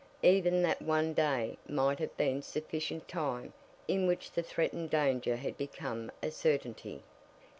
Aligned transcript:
Even 0.23 0.63
that 0.63 0.81
one 0.81 1.13
day 1.13 1.59
might 1.67 1.99
have 1.99 2.17
been 2.17 2.41
sufficient 2.41 3.07
time 3.07 3.53
in 3.87 4.07
which 4.07 4.31
the 4.31 4.41
threatened 4.41 4.89
danger 4.89 5.35
had 5.35 5.55
become 5.59 6.11
a 6.23 6.31
certainty. 6.31 7.03